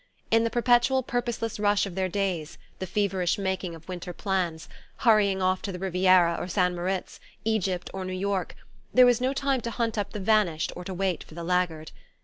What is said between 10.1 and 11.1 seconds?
the vanished or to